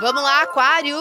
Vamos 0.00 0.22
lá, 0.22 0.42
Aquário! 0.42 0.96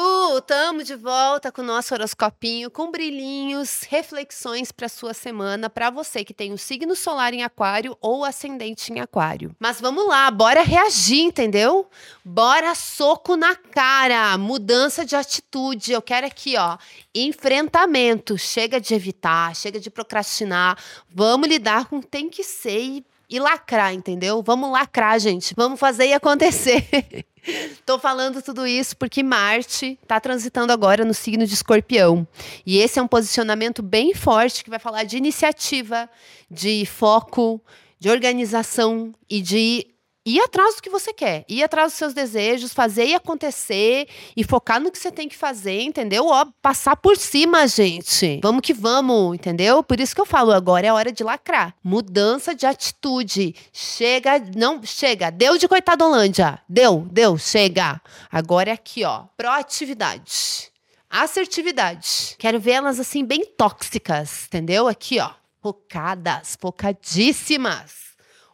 Tamo 0.47 0.83
de 0.83 0.95
volta 0.95 1.51
com 1.51 1.61
o 1.61 1.65
nosso 1.65 1.93
horoscopinho 1.93 2.69
com 2.69 2.91
brilhinhos, 2.91 3.83
reflexões 3.89 4.71
para 4.71 4.89
sua 4.89 5.13
semana, 5.13 5.69
para 5.69 5.89
você 5.89 6.23
que 6.23 6.33
tem 6.33 6.51
o 6.51 6.57
signo 6.57 6.95
solar 6.95 7.33
em 7.33 7.43
Aquário 7.43 7.97
ou 8.01 8.25
ascendente 8.25 8.91
em 8.91 8.99
Aquário. 8.99 9.55
Mas 9.59 9.79
vamos 9.79 10.07
lá, 10.07 10.29
bora 10.31 10.63
reagir, 10.63 11.21
entendeu? 11.21 11.89
Bora 12.25 12.75
soco 12.75 13.35
na 13.35 13.55
cara, 13.55 14.37
mudança 14.37 15.05
de 15.05 15.15
atitude. 15.15 15.91
Eu 15.91 16.01
quero 16.01 16.27
aqui, 16.27 16.55
ó, 16.57 16.77
enfrentamento. 17.13 18.37
Chega 18.37 18.81
de 18.81 18.93
evitar, 18.93 19.55
chega 19.55 19.79
de 19.79 19.89
procrastinar. 19.89 20.77
Vamos 21.09 21.47
lidar 21.47 21.85
com 21.85 21.97
o 21.97 22.01
que 22.01 22.07
tem 22.07 22.29
que 22.29 22.43
ser 22.43 22.79
e 22.79 23.05
e 23.29 23.39
lacrar, 23.39 23.93
entendeu? 23.93 24.43
Vamos 24.43 24.69
lacrar, 24.69 25.19
gente. 25.19 25.55
Vamos 25.55 25.79
fazer 25.79 26.05
e 26.05 26.13
acontecer. 26.13 26.85
Tô 27.85 27.99
falando 27.99 28.41
tudo 28.41 28.65
isso 28.65 28.95
porque 28.97 29.23
Marte 29.23 29.97
está 30.01 30.19
transitando 30.19 30.71
agora 30.71 31.05
no 31.05 31.13
signo 31.13 31.45
de 31.45 31.53
Escorpião. 31.53 32.27
E 32.65 32.77
esse 32.77 32.99
é 32.99 33.01
um 33.01 33.07
posicionamento 33.07 33.81
bem 33.81 34.13
forte 34.13 34.63
que 34.63 34.69
vai 34.69 34.79
falar 34.79 35.03
de 35.03 35.17
iniciativa, 35.17 36.09
de 36.49 36.85
foco, 36.85 37.61
de 37.99 38.09
organização 38.09 39.13
e 39.29 39.41
de 39.41 39.87
ir 40.25 40.39
atrás 40.39 40.75
do 40.75 40.81
que 40.81 40.89
você 40.89 41.13
quer, 41.13 41.43
ir 41.49 41.63
atrás 41.63 41.91
dos 41.91 41.97
seus 41.97 42.13
desejos, 42.13 42.73
fazer 42.73 43.05
e 43.07 43.13
acontecer 43.13 44.07
e 44.35 44.43
focar 44.43 44.79
no 44.79 44.91
que 44.91 44.97
você 44.97 45.11
tem 45.11 45.27
que 45.27 45.35
fazer, 45.35 45.81
entendeu? 45.81 46.27
Ó, 46.27 46.45
passar 46.61 46.95
por 46.95 47.17
cima, 47.17 47.67
gente. 47.67 48.39
Vamos 48.41 48.61
que 48.61 48.73
vamos, 48.73 49.35
entendeu? 49.35 49.83
Por 49.83 49.99
isso 49.99 50.15
que 50.15 50.21
eu 50.21 50.25
falo, 50.25 50.51
agora 50.51 50.87
é 50.87 50.93
hora 50.93 51.11
de 51.11 51.23
lacrar. 51.23 51.75
Mudança 51.83 52.55
de 52.55 52.65
atitude. 52.65 53.55
Chega, 53.73 54.41
não, 54.55 54.81
chega. 54.83 55.29
Deu 55.29 55.57
de 55.57 55.67
coitadolândia. 55.67 56.59
Deu, 56.69 57.05
deu, 57.11 57.37
chega. 57.37 58.01
Agora 58.31 58.69
é 58.69 58.73
aqui, 58.73 59.03
ó. 59.03 59.25
Proatividade. 59.35 60.71
Assertividade. 61.09 62.35
Quero 62.39 62.59
ver 62.59 62.71
elas 62.71 62.99
assim 62.99 63.25
bem 63.25 63.45
tóxicas, 63.45 64.45
entendeu? 64.47 64.87
Aqui, 64.87 65.19
ó. 65.19 65.31
Focadas, 65.61 66.57
focadíssimas. 66.59 68.03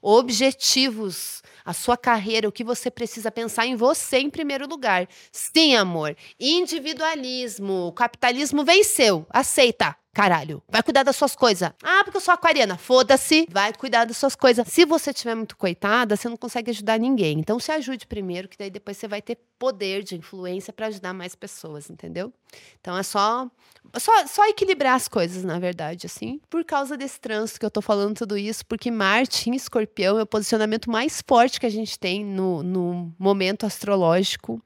Objetivos 0.02 1.42
a 1.66 1.74
sua 1.74 1.98
carreira, 1.98 2.48
o 2.48 2.52
que 2.52 2.64
você 2.64 2.90
precisa 2.92 3.32
pensar 3.32 3.66
em 3.66 3.76
você 3.76 4.20
em 4.20 4.30
primeiro 4.30 4.68
lugar. 4.68 5.08
Sim, 5.32 5.76
amor. 5.76 6.16
Individualismo. 6.40 7.88
O 7.88 7.92
capitalismo 7.92 8.64
venceu. 8.64 9.26
Aceita. 9.30 9.96
Caralho, 10.20 10.62
vai 10.68 10.84
cuidar 10.84 11.04
das 11.04 11.16
suas 11.16 11.34
coisas. 11.34 11.72
Ah, 11.82 12.02
porque 12.04 12.18
eu 12.18 12.22
sou 12.22 12.34
aquariana. 12.34 12.78
Foda-se, 12.78 13.48
vai 13.50 13.72
cuidar 13.72 14.04
das 14.04 14.18
suas 14.18 14.36
coisas. 14.36 14.68
Se 14.68 14.84
você 14.84 15.14
tiver 15.14 15.34
muito 15.34 15.56
coitada, 15.56 16.18
você 16.18 16.28
não 16.28 16.36
consegue 16.36 16.72
ajudar 16.72 17.00
ninguém. 17.00 17.40
Então 17.40 17.58
se 17.58 17.72
ajude 17.72 18.06
primeiro, 18.06 18.50
que 18.50 18.58
daí 18.58 18.70
depois 18.70 18.98
você 18.98 19.08
vai 19.08 19.22
ter 19.22 19.38
poder 19.58 20.04
de 20.04 20.18
influência 20.18 20.74
para 20.74 20.88
ajudar 20.88 21.14
mais 21.14 21.36
pessoas, 21.36 21.90
entendeu? 21.90 22.34
Então 22.82 22.98
é 22.98 23.04
só, 23.04 23.50
só 23.98 24.28
só 24.28 24.46
equilibrar 24.50 24.96
as 24.96 25.08
coisas, 25.08 25.42
na 25.46 25.58
verdade, 25.58 26.06
assim. 26.06 26.42
Por 26.50 26.66
causa 26.66 26.98
desse 26.98 27.18
trânsito 27.18 27.58
que 27.58 27.66
eu 27.66 27.72
tô 27.72 27.82
falando 27.82 28.18
tudo 28.18 28.38
isso, 28.38 28.66
porque 28.66 28.92
Marte 28.92 29.50
em 29.50 29.56
Escorpião 29.56 30.20
é 30.20 30.24
o 30.24 30.28
posicionamento 30.28 30.92
mais 30.92 31.24
forte 31.26 31.62
que 31.62 31.66
a 31.66 31.72
gente 31.72 31.98
tem 31.98 32.26
no, 32.26 32.62
no 32.62 33.16
momento 33.18 33.66
astrológico. 33.66 34.62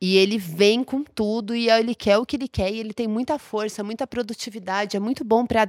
E 0.00 0.18
ele 0.18 0.36
vem 0.36 0.84
com 0.84 1.02
tudo 1.02 1.54
e 1.54 1.70
ele 1.70 1.94
quer 1.94 2.18
o 2.18 2.26
que 2.26 2.36
ele 2.36 2.48
quer 2.48 2.70
e 2.70 2.78
ele 2.78 2.92
tem 2.92 3.08
muita 3.08 3.38
força, 3.38 3.82
muita 3.82 4.06
produtividade, 4.06 4.96
é 4.96 5.00
muito 5.00 5.24
bom 5.24 5.46
para 5.46 5.66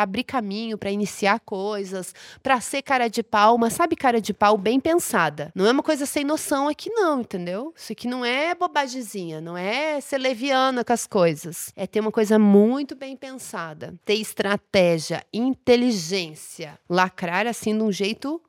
abrir 0.00 0.22
caminho, 0.22 0.78
para 0.78 0.92
iniciar 0.92 1.40
coisas, 1.40 2.14
para 2.40 2.60
ser 2.60 2.82
cara 2.82 3.08
de 3.08 3.22
pau, 3.22 3.58
mas 3.58 3.72
sabe 3.72 3.96
cara 3.96 4.20
de 4.20 4.32
pau 4.32 4.56
bem 4.56 4.78
pensada. 4.78 5.50
Não 5.56 5.66
é 5.66 5.72
uma 5.72 5.82
coisa 5.82 6.06
sem 6.06 6.24
noção 6.24 6.68
aqui 6.68 6.88
não, 6.90 7.22
entendeu? 7.22 7.74
Isso 7.76 7.92
aqui 7.92 8.06
não 8.06 8.24
é 8.24 8.54
bobagemzinha, 8.54 9.40
não 9.40 9.56
é 9.56 10.00
ser 10.00 10.18
leviana 10.18 10.84
com 10.84 10.92
as 10.92 11.06
coisas. 11.06 11.72
É 11.74 11.86
ter 11.86 11.98
uma 11.98 12.12
coisa 12.12 12.38
muito 12.38 12.94
bem 12.94 13.16
pensada, 13.16 13.94
ter 14.04 14.14
estratégia, 14.14 15.24
inteligência, 15.32 16.78
lacrar 16.88 17.46
assim 17.46 17.76
de 17.76 17.82
um 17.82 17.90
jeito 17.90 18.40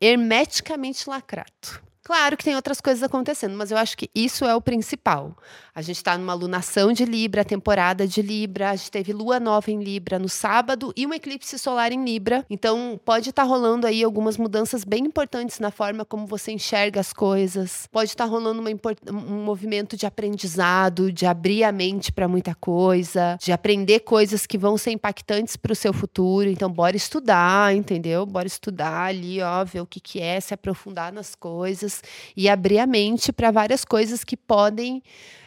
hermeticamente 0.00 1.08
lacrado. 1.08 1.82
Claro 2.04 2.36
que 2.36 2.44
tem 2.44 2.54
outras 2.54 2.82
coisas 2.82 3.02
acontecendo, 3.02 3.56
mas 3.56 3.70
eu 3.70 3.78
acho 3.78 3.96
que 3.96 4.10
isso 4.14 4.44
é 4.44 4.54
o 4.54 4.60
principal. 4.60 5.34
A 5.74 5.80
gente 5.80 5.96
está 5.96 6.18
numa 6.18 6.34
lunação 6.34 6.92
de 6.92 7.02
Libra, 7.06 7.42
temporada 7.46 8.06
de 8.06 8.20
Libra, 8.20 8.70
a 8.70 8.76
gente 8.76 8.90
teve 8.90 9.10
lua 9.10 9.40
nova 9.40 9.70
em 9.70 9.82
Libra 9.82 10.18
no 10.18 10.28
sábado 10.28 10.92
e 10.94 11.06
um 11.06 11.14
eclipse 11.14 11.58
solar 11.58 11.92
em 11.92 12.04
Libra. 12.04 12.44
Então, 12.50 13.00
pode 13.06 13.30
estar 13.30 13.44
tá 13.44 13.48
rolando 13.48 13.86
aí 13.86 14.04
algumas 14.04 14.36
mudanças 14.36 14.84
bem 14.84 15.06
importantes 15.06 15.58
na 15.58 15.70
forma 15.70 16.04
como 16.04 16.26
você 16.26 16.52
enxerga 16.52 17.00
as 17.00 17.10
coisas. 17.10 17.88
Pode 17.90 18.10
estar 18.10 18.24
tá 18.24 18.30
rolando 18.30 18.62
um 19.10 19.42
movimento 19.42 19.96
de 19.96 20.04
aprendizado, 20.04 21.10
de 21.10 21.24
abrir 21.24 21.64
a 21.64 21.72
mente 21.72 22.12
para 22.12 22.28
muita 22.28 22.54
coisa, 22.54 23.38
de 23.40 23.50
aprender 23.50 24.00
coisas 24.00 24.44
que 24.44 24.58
vão 24.58 24.76
ser 24.76 24.90
impactantes 24.90 25.56
para 25.56 25.72
o 25.72 25.76
seu 25.76 25.94
futuro. 25.94 26.50
Então, 26.50 26.70
bora 26.70 26.98
estudar, 26.98 27.74
entendeu? 27.74 28.26
Bora 28.26 28.46
estudar 28.46 29.06
ali, 29.06 29.40
ó, 29.40 29.64
ver 29.64 29.80
o 29.80 29.86
que, 29.86 30.00
que 30.00 30.20
é, 30.20 30.38
se 30.38 30.52
aprofundar 30.52 31.10
nas 31.10 31.34
coisas 31.34 31.93
coisas 31.94 32.02
e 32.36 32.48
abrir 32.48 32.78
a 32.78 32.86
mente 32.86 33.32
para 33.32 33.50
várias 33.50 33.84
coisas 33.84 34.24
que 34.24 34.36
podem 34.36 35.02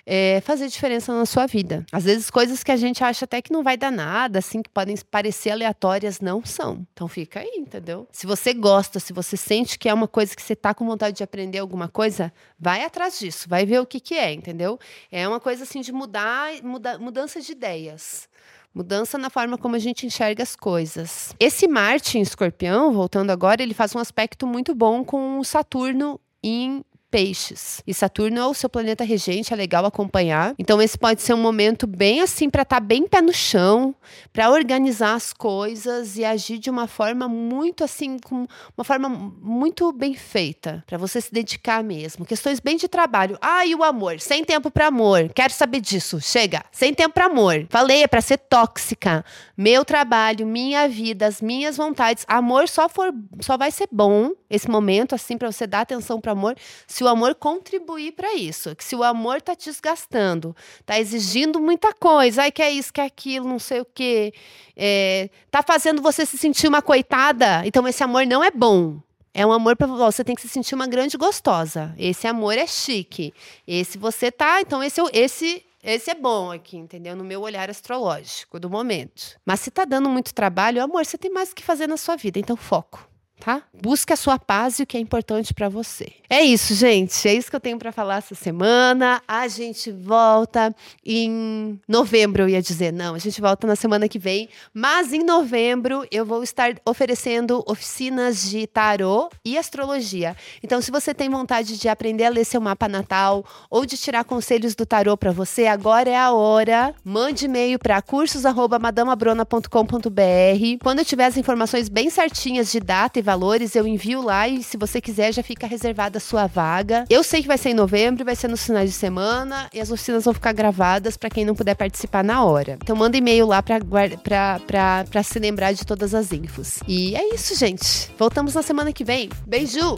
é, 0.05 0.39
fazer 0.41 0.69
diferença 0.69 1.13
na 1.13 1.25
sua 1.25 1.45
vida. 1.45 1.85
Às 1.91 2.05
vezes, 2.05 2.29
coisas 2.29 2.63
que 2.63 2.71
a 2.71 2.77
gente 2.77 3.03
acha 3.03 3.25
até 3.25 3.41
que 3.41 3.51
não 3.51 3.61
vai 3.61 3.75
dar 3.75 3.91
nada, 3.91 4.39
assim, 4.39 4.61
que 4.61 4.69
podem 4.69 4.95
parecer 5.11 5.49
aleatórias, 5.49 6.21
não 6.21 6.45
são. 6.45 6.85
Então, 6.93 7.07
fica 7.07 7.41
aí, 7.41 7.55
entendeu? 7.57 8.07
Se 8.11 8.25
você 8.25 8.53
gosta, 8.53 8.99
se 8.99 9.11
você 9.11 9.35
sente 9.35 9.77
que 9.77 9.89
é 9.89 9.93
uma 9.93 10.07
coisa 10.07 10.33
que 10.33 10.41
você 10.41 10.55
tá 10.55 10.73
com 10.73 10.85
vontade 10.85 11.17
de 11.17 11.23
aprender 11.23 11.59
alguma 11.59 11.89
coisa, 11.89 12.31
vai 12.57 12.85
atrás 12.85 13.19
disso, 13.19 13.49
vai 13.49 13.65
ver 13.65 13.81
o 13.81 13.85
que, 13.85 13.99
que 13.99 14.15
é, 14.15 14.31
entendeu? 14.31 14.79
É 15.11 15.27
uma 15.27 15.39
coisa, 15.39 15.63
assim, 15.63 15.81
de 15.81 15.91
mudar, 15.91 16.51
muda, 16.63 16.97
mudança 16.97 17.41
de 17.41 17.51
ideias. 17.51 18.29
Mudança 18.77 19.17
na 19.17 19.31
forma 19.31 19.57
como 19.57 19.75
a 19.75 19.79
gente 19.79 20.05
enxerga 20.05 20.43
as 20.43 20.55
coisas. 20.55 21.33
Esse 21.39 21.67
Marte 21.67 22.19
em 22.19 22.21
Escorpião, 22.21 22.93
voltando 22.93 23.31
agora, 23.31 23.63
ele 23.63 23.73
faz 23.73 23.95
um 23.95 23.99
aspecto 23.99 24.45
muito 24.45 24.75
bom 24.75 25.03
com 25.03 25.39
o 25.39 25.43
Saturno 25.43 26.19
em 26.43 26.83
peixes. 27.17 27.81
E 27.87 27.95
Saturno 27.95 28.39
é 28.39 28.45
o 28.45 28.53
seu 28.53 28.69
planeta 28.69 29.03
regente, 29.03 29.51
é 29.51 29.55
legal 29.55 29.83
acompanhar. 29.87 30.53
Então 30.59 30.79
esse 30.79 30.95
pode 30.95 31.23
ser 31.23 31.33
um 31.33 31.41
momento 31.41 31.87
bem 31.87 32.21
assim 32.21 32.47
para 32.47 32.61
estar 32.61 32.75
tá 32.75 32.79
bem 32.79 33.07
pé 33.07 33.23
no 33.23 33.33
chão, 33.33 33.95
para 34.31 34.51
organizar 34.51 35.15
as 35.15 35.33
coisas 35.33 36.15
e 36.15 36.23
agir 36.23 36.59
de 36.59 36.69
uma 36.69 36.85
forma 36.85 37.27
muito 37.27 37.83
assim, 37.83 38.19
com 38.19 38.45
uma 38.77 38.83
forma 38.83 39.09
muito 39.09 39.91
bem 39.91 40.13
feita, 40.13 40.83
para 40.85 40.95
você 40.95 41.19
se 41.19 41.33
dedicar 41.33 41.83
mesmo. 41.83 42.23
Questões 42.23 42.59
bem 42.59 42.77
de 42.77 42.87
trabalho. 42.87 43.35
Ah, 43.41 43.65
e 43.65 43.73
o 43.73 43.83
amor? 43.83 44.19
Sem 44.19 44.45
tempo 44.45 44.69
para 44.69 44.85
amor. 44.85 45.31
Quero 45.33 45.53
saber 45.53 45.79
disso. 45.79 46.21
Chega. 46.21 46.63
Sem 46.71 46.93
tempo 46.93 47.15
para 47.15 47.25
amor. 47.25 47.65
Falei, 47.67 48.03
é 48.03 48.07
para 48.07 48.21
ser 48.21 48.37
tóxica. 48.37 49.25
Meu 49.57 49.83
trabalho, 49.83 50.45
minha 50.45 50.87
vida, 50.87 51.25
as 51.25 51.41
minhas 51.41 51.77
vontades. 51.77 52.23
Amor 52.27 52.69
só 52.69 52.87
for 52.87 53.11
só 53.39 53.57
vai 53.57 53.71
ser 53.71 53.87
bom 53.91 54.33
esse 54.49 54.69
momento 54.69 55.15
assim 55.15 55.35
para 55.35 55.51
você 55.51 55.65
dar 55.65 55.81
atenção 55.81 56.21
para 56.21 56.31
amor 56.31 56.55
se 56.85 57.03
o 57.03 57.06
amor 57.07 57.35
contribuir 57.35 58.13
para 58.13 58.35
isso, 58.35 58.75
que 58.75 58.83
se 58.83 58.95
o 58.95 59.03
amor 59.03 59.41
tá 59.41 59.55
te 59.55 59.69
desgastando, 59.69 60.55
tá 60.85 60.99
exigindo 60.99 61.59
muita 61.59 61.93
coisa, 61.93 62.43
ai, 62.43 62.51
que 62.51 62.61
é 62.61 62.71
isso, 62.71 62.91
que 62.91 63.01
é 63.01 63.05
aquilo, 63.05 63.47
não 63.47 63.59
sei 63.59 63.81
o 63.81 63.85
quê, 63.85 64.33
é, 64.75 65.29
tá 65.49 65.61
fazendo 65.61 66.01
você 66.01 66.25
se 66.25 66.37
sentir 66.37 66.67
uma 66.67 66.81
coitada, 66.81 67.65
então 67.65 67.87
esse 67.87 68.03
amor 68.03 68.25
não 68.25 68.43
é 68.43 68.51
bom. 68.51 68.99
É 69.33 69.45
um 69.45 69.51
amor 69.51 69.75
para 69.75 69.85
você 69.85 70.23
tem 70.23 70.35
que 70.35 70.41
se 70.41 70.49
sentir 70.49 70.73
uma 70.73 70.87
grande 70.87 71.15
gostosa. 71.15 71.93
Esse 71.95 72.25
amor 72.25 72.57
é 72.57 72.65
chique. 72.65 73.31
Esse 73.67 73.95
você 73.95 74.31
tá, 74.31 74.61
então 74.61 74.81
esse 74.83 74.99
esse 75.13 75.63
esse 75.83 76.09
é 76.09 76.15
bom 76.15 76.51
aqui, 76.51 76.75
entendeu? 76.75 77.15
No 77.15 77.23
meu 77.23 77.41
olhar 77.41 77.69
astrológico 77.69 78.59
do 78.59 78.67
momento. 78.67 79.39
Mas 79.45 79.59
se 79.59 79.69
tá 79.69 79.85
dando 79.85 80.09
muito 80.09 80.33
trabalho, 80.33 80.83
amor, 80.83 81.05
você 81.05 81.19
tem 81.19 81.31
mais 81.31 81.51
o 81.51 81.55
que 81.55 81.63
fazer 81.63 81.85
na 81.85 81.97
sua 81.97 82.15
vida, 82.15 82.39
então 82.39 82.57
foco 82.57 83.06
tá? 83.39 83.61
Busque 83.81 84.13
a 84.13 84.15
sua 84.15 84.39
paz 84.39 84.79
e 84.79 84.83
o 84.83 84.85
que 84.85 84.97
é 84.97 84.99
importante 84.99 85.53
para 85.53 85.69
você. 85.69 86.11
É 86.29 86.41
isso, 86.41 86.75
gente. 86.75 87.25
É 87.27 87.33
isso 87.33 87.49
que 87.49 87.55
eu 87.55 87.59
tenho 87.59 87.79
para 87.79 87.91
falar 87.91 88.17
essa 88.17 88.35
semana. 88.35 89.21
A 89.27 89.47
gente 89.47 89.91
volta 89.91 90.75
em 91.05 91.79
novembro, 91.87 92.43
eu 92.43 92.49
ia 92.49 92.61
dizer. 92.61 92.91
Não, 92.91 93.15
a 93.15 93.19
gente 93.19 93.39
volta 93.39 93.65
na 93.65 93.75
semana 93.75 94.09
que 94.09 94.19
vem. 94.19 94.49
Mas 94.73 95.13
em 95.13 95.23
novembro 95.23 96.05
eu 96.11 96.25
vou 96.25 96.43
estar 96.43 96.75
oferecendo 96.85 97.63
oficinas 97.67 98.49
de 98.49 98.67
tarô 98.67 99.29
e 99.45 99.57
astrologia. 99.57 100.35
Então, 100.61 100.81
se 100.81 100.91
você 100.91 101.13
tem 101.13 101.29
vontade 101.29 101.77
de 101.77 101.87
aprender 101.87 102.25
a 102.25 102.29
ler 102.29 102.43
seu 102.43 102.59
mapa 102.59 102.89
natal 102.89 103.45
ou 103.69 103.85
de 103.85 103.95
tirar 103.97 104.23
conselhos 104.23 104.73
do 104.75 104.85
tarô 104.85 105.15
para 105.15 105.31
você, 105.31 105.67
agora 105.67 106.09
é 106.09 106.17
a 106.17 106.31
hora. 106.31 106.93
Mande 107.03 107.45
e-mail 107.45 107.77
para 107.79 108.01
cursos@madamabrona.com.br. 108.01 110.79
Quando 110.81 110.99
eu 110.99 111.05
tiver 111.05 111.25
as 111.25 111.37
informações 111.37 111.87
bem 111.87 112.09
certinhas 112.09 112.71
de 112.71 112.79
data 112.79 113.19
e 113.19 113.21
valores, 113.27 113.75
eu 113.75 113.85
envio 113.85 114.21
lá 114.21 114.47
e 114.47 114.63
se 114.63 114.77
você 114.77 115.01
quiser 115.01 115.33
já 115.33 115.43
fica 115.43 115.67
reservada 115.67 116.17
a 116.17 116.21
sua 116.21 116.47
vaga. 116.47 117.03
Eu 117.09 117.23
sei 117.23 117.41
que 117.41 117.47
vai 117.47 117.57
ser 117.57 117.71
em 117.71 117.73
novembro, 117.73 118.23
vai 118.23 118.37
ser 118.37 118.47
nos 118.47 118.65
finais 118.65 118.89
de 118.89 118.95
semana 118.95 119.69
e 119.73 119.81
as 119.81 119.91
oficinas 119.91 120.23
vão 120.23 120.33
ficar 120.33 120.53
gravadas 120.53 121.17
para 121.17 121.29
quem 121.29 121.43
não 121.43 121.53
puder 121.53 121.75
participar 121.75 122.23
na 122.23 122.43
hora. 122.43 122.77
Então 122.81 122.95
manda 122.95 123.17
e-mail 123.17 123.45
lá 123.45 123.61
para 123.61 125.23
se 125.23 125.39
lembrar 125.39 125.73
de 125.73 125.85
todas 125.85 126.15
as 126.15 126.31
infos. 126.31 126.79
E 126.87 127.15
é 127.17 127.35
isso, 127.35 127.53
gente. 127.55 128.09
Voltamos 128.17 128.53
na 128.53 128.61
semana 128.61 128.93
que 128.93 129.03
vem. 129.03 129.29
Beijo! 129.45 129.97